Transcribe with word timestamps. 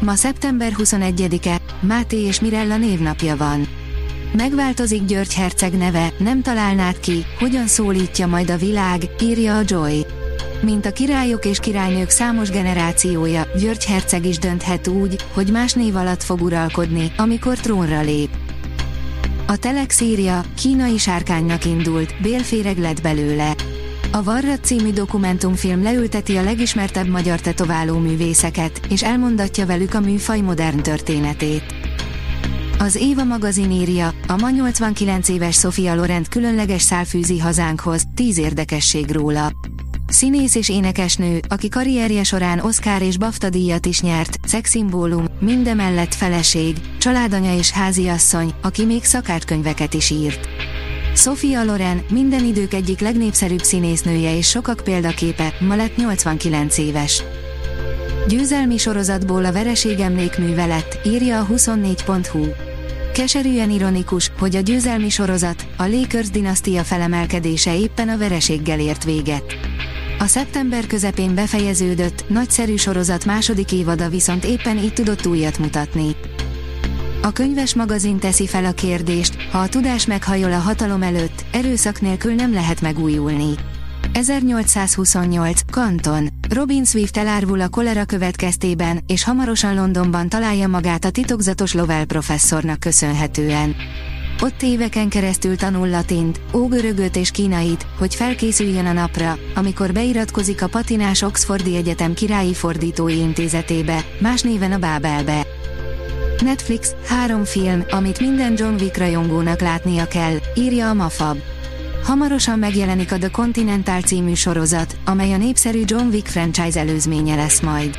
Ma 0.00 0.14
szeptember 0.14 0.72
21-e, 0.78 1.60
Máté 1.80 2.16
és 2.16 2.40
Mirella 2.40 2.76
névnapja 2.76 3.36
van. 3.36 3.68
Megváltozik 4.36 5.04
György 5.04 5.34
Herceg 5.34 5.72
neve, 5.72 6.12
nem 6.18 6.42
találnád 6.42 7.00
ki, 7.00 7.24
hogyan 7.38 7.66
szólítja 7.66 8.26
majd 8.26 8.50
a 8.50 8.56
világ, 8.56 9.02
írja 9.22 9.56
a 9.56 9.62
Joy. 9.64 10.06
Mint 10.62 10.86
a 10.86 10.92
királyok 10.92 11.44
és 11.44 11.58
királynők 11.58 12.08
számos 12.08 12.50
generációja, 12.50 13.46
György 13.58 13.84
Herceg 13.84 14.26
is 14.26 14.38
dönthet 14.38 14.88
úgy, 14.88 15.24
hogy 15.32 15.50
más 15.50 15.72
név 15.72 15.96
alatt 15.96 16.22
fog 16.22 16.42
uralkodni, 16.42 17.12
amikor 17.16 17.58
trónra 17.58 18.00
lép. 18.00 18.30
A 19.46 19.56
Telex 19.56 20.00
írja, 20.00 20.42
kínai 20.56 20.98
sárkánynak 20.98 21.64
indult, 21.64 22.20
bélféreg 22.22 22.78
lett 22.78 23.02
belőle. 23.02 23.54
A 24.12 24.22
Varrat 24.22 24.64
című 24.64 24.90
dokumentumfilm 24.90 25.82
leülteti 25.82 26.36
a 26.36 26.42
legismertebb 26.42 27.08
magyar 27.08 27.40
tetováló 27.40 27.98
művészeket, 27.98 28.80
és 28.88 29.02
elmondatja 29.02 29.66
velük 29.66 29.94
a 29.94 30.00
műfaj 30.00 30.40
modern 30.40 30.82
történetét. 30.82 31.74
Az 32.78 32.94
Éva 32.94 33.24
magazin 33.24 33.70
írja, 33.70 34.12
a 34.26 34.36
ma 34.36 34.50
89 34.50 35.28
éves 35.28 35.58
Sofia 35.58 35.94
Lorent 35.94 36.28
különleges 36.28 36.82
szál 36.82 37.04
fűzi 37.04 37.38
hazánkhoz, 37.38 38.02
10 38.14 38.38
érdekesség 38.38 39.10
róla. 39.10 39.52
Színész 40.06 40.54
és 40.54 40.68
énekesnő, 40.68 41.40
aki 41.48 41.68
karrierje 41.68 42.22
során 42.22 42.58
Oscar 42.58 43.02
és 43.02 43.18
BAFTA 43.18 43.48
díjat 43.48 43.86
is 43.86 44.00
nyert, 44.00 44.38
szexszimbólum, 44.44 45.24
mindemellett 45.40 46.14
feleség, 46.14 46.76
családanya 46.98 47.56
és 47.56 47.70
háziasszony, 47.70 48.52
aki 48.62 48.84
még 48.84 49.04
szakácskönyveket 49.04 49.94
is 49.94 50.10
írt. 50.10 50.48
Sofia 51.14 51.64
Loren, 51.64 52.02
minden 52.10 52.44
idők 52.44 52.74
egyik 52.74 53.00
legnépszerűbb 53.00 53.62
színésznője 53.62 54.36
és 54.36 54.48
sokak 54.48 54.80
példaképe, 54.84 55.54
ma 55.60 55.76
lett 55.76 55.96
89 55.96 56.78
éves. 56.78 57.22
Győzelmi 58.28 58.76
sorozatból 58.76 59.44
a 59.44 59.52
vereség 59.52 59.98
emlékműve 59.98 60.66
lett, 60.66 60.98
írja 61.04 61.40
a 61.40 61.46
24.hu. 61.46 62.44
Keserűen 63.12 63.70
ironikus, 63.70 64.30
hogy 64.38 64.56
a 64.56 64.60
győzelmi 64.60 65.08
sorozat, 65.08 65.66
a 65.76 65.86
Lakers 65.86 66.30
dinasztia 66.30 66.84
felemelkedése 66.84 67.76
éppen 67.76 68.08
a 68.08 68.18
vereséggel 68.18 68.80
ért 68.80 69.04
véget. 69.04 69.56
A 70.18 70.26
szeptember 70.26 70.86
közepén 70.86 71.34
befejeződött, 71.34 72.24
nagyszerű 72.28 72.76
sorozat 72.76 73.24
második 73.24 73.72
évada 73.72 74.08
viszont 74.08 74.44
éppen 74.44 74.78
így 74.78 74.92
tudott 74.92 75.26
újat 75.26 75.58
mutatni. 75.58 76.16
A 77.22 77.32
könyves 77.32 77.74
magazin 77.74 78.18
teszi 78.18 78.46
fel 78.46 78.64
a 78.64 78.72
kérdést, 78.72 79.42
ha 79.50 79.58
a 79.58 79.68
tudás 79.68 80.06
meghajol 80.06 80.52
a 80.52 80.58
hatalom 80.58 81.02
előtt, 81.02 81.44
erőszak 81.52 82.00
nélkül 82.00 82.34
nem 82.34 82.52
lehet 82.52 82.80
megújulni. 82.80 83.54
1828, 84.12 85.60
Kanton. 85.70 86.28
Robin 86.48 86.84
Swift 86.84 87.16
elárvul 87.16 87.60
a 87.60 87.68
kolera 87.68 88.04
következtében, 88.04 89.00
és 89.06 89.24
hamarosan 89.24 89.74
Londonban 89.74 90.28
találja 90.28 90.68
magát 90.68 91.04
a 91.04 91.10
titokzatos 91.10 91.74
Lovell 91.74 92.04
professzornak 92.04 92.80
köszönhetően. 92.80 93.74
Ott 94.42 94.62
éveken 94.62 95.08
keresztül 95.08 95.56
tanul 95.56 95.88
latint, 95.88 96.40
ógörögöt 96.54 97.16
és 97.16 97.30
kínait, 97.30 97.86
hogy 97.98 98.14
felkészüljön 98.14 98.86
a 98.86 98.92
napra, 98.92 99.38
amikor 99.54 99.92
beiratkozik 99.92 100.62
a 100.62 100.68
patinás 100.68 101.22
Oxfordi 101.22 101.76
Egyetem 101.76 102.14
királyi 102.14 102.54
fordítói 102.54 103.16
intézetébe, 103.16 104.04
más 104.20 104.42
néven 104.42 104.72
a 104.72 104.78
Bábelbe. 104.78 105.46
Netflix, 106.40 106.94
három 107.06 107.44
film, 107.44 107.84
amit 107.90 108.20
minden 108.20 108.54
John 108.56 108.74
Wick 108.74 108.96
rajongónak 108.96 109.60
látnia 109.60 110.06
kell, 110.06 110.36
írja 110.54 110.88
a 110.88 110.94
Mafab. 110.94 111.36
Hamarosan 112.04 112.58
megjelenik 112.58 113.12
a 113.12 113.18
The 113.18 113.28
Continental 113.28 114.00
című 114.00 114.34
sorozat, 114.34 114.96
amely 115.04 115.32
a 115.32 115.36
népszerű 115.36 115.82
John 115.84 116.06
Wick 116.06 116.26
franchise 116.26 116.80
előzménye 116.80 117.34
lesz 117.34 117.60
majd. 117.60 117.96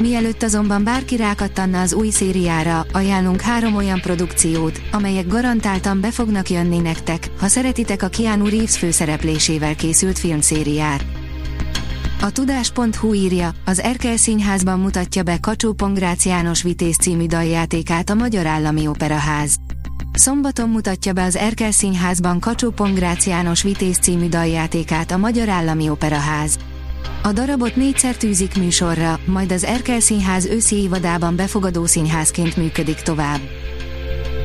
Mielőtt 0.00 0.42
azonban 0.42 0.84
bárki 0.84 1.16
rákattanna 1.16 1.80
az 1.80 1.92
új 1.92 2.10
szériára, 2.10 2.86
ajánlunk 2.92 3.40
három 3.40 3.74
olyan 3.74 4.00
produkciót, 4.00 4.80
amelyek 4.92 5.26
garantáltan 5.26 6.00
be 6.00 6.10
fognak 6.10 6.50
jönni 6.50 6.78
nektek, 6.78 7.30
ha 7.38 7.48
szeretitek 7.48 8.02
a 8.02 8.08
Keanu 8.08 8.48
Reeves 8.48 8.78
főszereplésével 8.78 9.74
készült 9.74 10.18
filmszériát. 10.18 11.04
A 12.20 12.30
tudás.hu 12.30 13.14
írja, 13.14 13.50
az 13.64 13.80
Erkel 13.80 14.16
Színházban 14.16 14.80
mutatja 14.80 15.22
be 15.22 15.38
Kacsó 15.40 15.72
Pongrác 15.72 16.24
János 16.24 16.62
Vitéz 16.62 16.96
című 16.96 17.26
daljátékát 17.26 18.10
a 18.10 18.14
Magyar 18.14 18.46
Állami 18.46 18.86
Operaház. 18.86 19.56
Szombaton 20.12 20.68
mutatja 20.68 21.12
be 21.12 21.22
az 21.22 21.36
Erkel 21.36 21.70
Színházban 21.70 22.40
Kacsó 22.40 22.70
Pongrác 22.70 23.26
János 23.26 23.62
Vitéz 23.62 23.96
című 23.96 24.28
daljátékát 24.28 25.10
a 25.10 25.16
Magyar 25.16 25.48
Állami 25.48 25.88
Operaház. 25.88 26.58
A 27.22 27.32
darabot 27.32 27.76
négyszer 27.76 28.16
tűzik 28.16 28.58
műsorra, 28.58 29.18
majd 29.26 29.52
az 29.52 29.64
Erkel 29.64 30.00
Színház 30.00 30.44
őszi 30.44 30.76
évadában 30.76 31.36
befogadó 31.36 31.86
színházként 31.86 32.56
működik 32.56 33.00
tovább. 33.00 33.40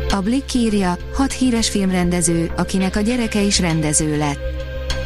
A 0.09 0.21
Blick 0.21 0.53
írja, 0.53 0.97
hat 1.13 1.31
híres 1.31 1.69
filmrendező, 1.69 2.51
akinek 2.57 2.95
a 2.95 3.01
gyereke 3.01 3.41
is 3.41 3.59
rendező 3.59 4.17
lett. 4.17 4.50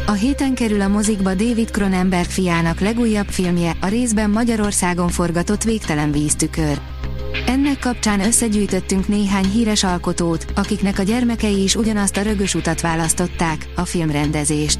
A 0.08 0.12
héten 0.12 0.56
kerül 0.56 0.82
a 0.82 0.88
mozikba 0.88 1.34
David 1.34 1.72
Cronenberg 1.72 2.30
fiának 2.30 2.80
legújabb 2.80 3.28
filmje, 3.28 3.76
a 3.82 3.88
részben 3.88 4.30
Magyarországon 4.30 5.10
forgatott 5.10 5.64
Végtelen 5.64 6.12
víztükör. 6.12 6.80
Ennek 7.48 7.80
kapcsán 7.80 8.20
összegyűjtöttünk 8.20 9.08
néhány 9.08 9.46
híres 9.46 9.84
alkotót, 9.84 10.46
akiknek 10.56 11.00
a 11.00 11.04
gyermekei 11.04 11.64
is 11.64 11.76
ugyanazt 11.76 12.18
a 12.18 12.22
rögös 12.22 12.56
utat 12.56 12.82
választották, 12.82 13.68
a 13.76 13.86
filmrendezést. 13.86 14.80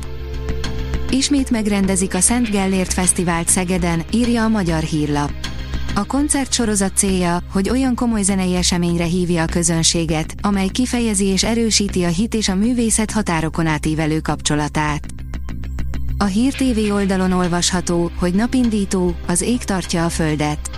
Ismét 1.10 1.50
megrendezik 1.50 2.14
a 2.14 2.20
Szent 2.20 2.50
Gellért 2.50 2.94
Fesztivált 2.94 3.48
Szegeden, 3.48 4.04
írja 4.12 4.44
a 4.44 4.48
Magyar 4.48 4.82
Hírlap. 4.82 5.32
A 5.98 6.06
koncertsorozat 6.06 6.98
célja, 6.98 7.40
hogy 7.52 7.70
olyan 7.70 7.96
komoly 7.96 8.22
zenei 8.22 8.56
eseményre 8.56 9.04
hívja 9.04 9.44
a 9.44 9.46
közönséget, 9.46 10.36
amely 10.42 10.68
kifejezi 10.68 11.26
és 11.26 11.44
erősíti 11.44 12.04
a 12.04 12.08
hit 12.08 12.34
és 12.34 12.50
a 12.50 12.56
művészet 12.56 13.12
határokon 13.12 13.68
átívelő 13.68 14.20
kapcsolatát. 14.20 15.06
A 16.18 16.24
Hír 16.24 16.54
TV 16.54 16.94
oldalon 16.94 17.32
olvasható, 17.32 18.12
hogy 18.20 18.34
napindító, 18.34 19.16
az 19.28 19.42
ég 19.42 19.64
tartja 19.64 20.06
a 20.06 20.10
földet. 20.10 20.70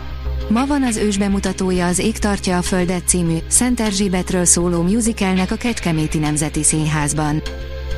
Ma 0.49 0.65
van 0.65 0.83
az 0.83 0.97
ős 0.97 1.17
bemutatója 1.17 1.87
az 1.87 1.99
Ég 1.99 2.17
tartja 2.17 2.57
a 2.57 2.61
földet 2.61 3.07
című, 3.07 3.37
Szent 3.47 3.79
Erzsébetről 3.79 4.45
szóló 4.45 4.81
musicalnek 4.81 5.51
a 5.51 5.55
Kecskeméti 5.55 6.17
Nemzeti 6.17 6.63
Színházban. 6.63 7.41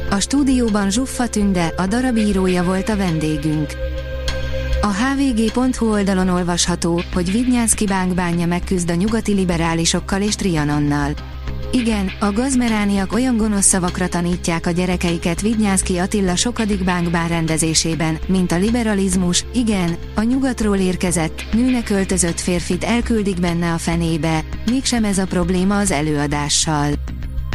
A 0.10 0.20
stúdióban 0.20 0.90
Zsuffa 0.90 1.28
Tünde, 1.28 1.74
a 1.78 1.88
darabírója 1.88 2.64
volt 2.64 2.90
a 2.90 2.96
vendégünk. 2.96 3.74
A 4.82 4.88
hvg.hu 4.88 5.92
oldalon 5.92 6.30
olvasható, 6.30 7.02
hogy 7.14 7.32
Vidnyánszki 7.32 7.86
Bánk 7.86 8.14
bánja 8.14 8.46
megküzd 8.46 8.90
a 8.90 8.94
nyugati 8.94 9.34
liberálisokkal 9.34 10.22
és 10.22 10.36
Trianonnal. 10.36 11.14
Igen, 11.72 12.12
a 12.20 12.32
gazmerániak 12.32 13.14
olyan 13.14 13.38
gonosz 13.38 13.66
szavakra 13.66 14.08
tanítják 14.08 14.66
a 14.66 14.72
gyerekeiket 14.72 15.42
Vidnyánszki 15.42 15.98
Attila 15.98 16.36
sokadik 16.36 16.84
bánkbán 16.84 17.28
rendezésében, 17.28 18.18
mint 18.28 18.52
a 18.52 18.58
liberalizmus, 18.58 19.46
igen, 19.54 19.98
a 20.16 20.22
nyugatról 20.22 20.78
érkezett, 20.78 21.46
nőnek 21.54 21.90
öltözött 21.90 22.40
férfit 22.40 22.84
elküldik 22.84 23.40
benne 23.40 23.74
a 23.74 23.78
fenébe, 23.78 24.44
mégsem 24.66 25.04
ez 25.04 25.18
a 25.18 25.26
probléma 25.26 25.78
az 25.78 25.92
előadással. 25.92 26.92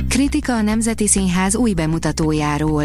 Kritika 0.08 0.54
a 0.54 0.62
Nemzeti 0.62 1.08
Színház 1.08 1.56
új 1.56 1.72
bemutatójáról. 1.72 2.84